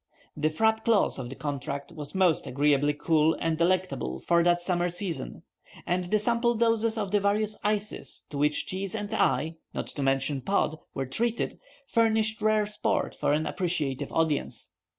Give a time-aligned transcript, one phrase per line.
[0.35, 4.89] The frappe clause of the contract was most agreeably cool and delectable for that summer
[4.89, 5.43] season,
[5.85, 10.01] and the sample doses of the various ices to which Cheese and I, not to
[10.01, 14.71] mention Pod, were treated, furnished rare sport for an appreciative audience.